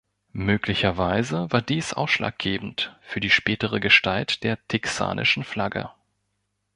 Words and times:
Möglicherweise 0.33 1.51
war 1.51 1.61
dies 1.61 1.93
ausschlaggebend 1.93 2.97
für 3.03 3.19
die 3.19 3.29
spätere 3.29 3.79
Gestalt 3.79 4.41
der 4.43 4.57
texanischen 4.67 5.43
Flagge. 5.43 5.91